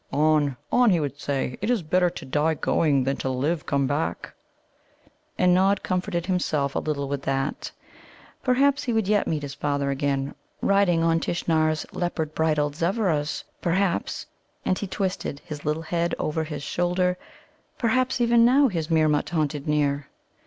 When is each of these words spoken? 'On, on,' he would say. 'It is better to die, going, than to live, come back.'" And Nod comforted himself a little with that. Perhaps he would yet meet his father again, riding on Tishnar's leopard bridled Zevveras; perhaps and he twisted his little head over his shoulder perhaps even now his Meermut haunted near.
'On, 0.11 0.57
on,' 0.71 0.89
he 0.89 0.99
would 0.99 1.19
say. 1.19 1.59
'It 1.61 1.69
is 1.69 1.83
better 1.83 2.09
to 2.09 2.25
die, 2.25 2.55
going, 2.55 3.03
than 3.03 3.17
to 3.17 3.29
live, 3.29 3.67
come 3.67 3.85
back.'" 3.85 4.33
And 5.37 5.53
Nod 5.53 5.83
comforted 5.83 6.25
himself 6.25 6.73
a 6.73 6.79
little 6.79 7.07
with 7.07 7.21
that. 7.21 7.69
Perhaps 8.41 8.85
he 8.85 8.93
would 8.93 9.07
yet 9.07 9.27
meet 9.27 9.43
his 9.43 9.53
father 9.53 9.91
again, 9.91 10.33
riding 10.59 11.03
on 11.03 11.19
Tishnar's 11.19 11.85
leopard 11.91 12.33
bridled 12.33 12.75
Zevveras; 12.75 13.43
perhaps 13.61 14.25
and 14.65 14.75
he 14.79 14.87
twisted 14.87 15.39
his 15.45 15.65
little 15.65 15.83
head 15.83 16.15
over 16.17 16.45
his 16.45 16.63
shoulder 16.63 17.15
perhaps 17.77 18.19
even 18.19 18.43
now 18.43 18.69
his 18.69 18.89
Meermut 18.89 19.29
haunted 19.29 19.67
near. 19.67 20.07